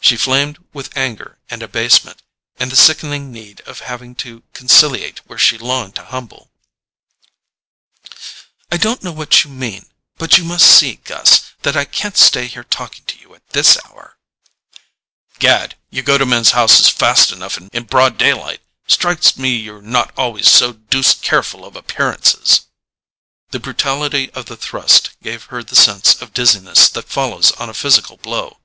[0.00, 2.22] She flamed with anger and abasement,
[2.60, 6.52] and the sickening need of having to conciliate where she longed to humble.
[8.70, 12.62] "I don't know what you mean—but you must see, Gus, that I can't stay here
[12.62, 14.16] talking to you at this hour——"
[15.40, 20.12] "Gad, you go to men's houses fast enough in broad day light—strikes me you're not
[20.16, 22.60] always so deuced careful of appearances."
[23.50, 27.74] The brutality of the thrust gave her the sense of dizziness that follows on a
[27.74, 28.60] physical blow.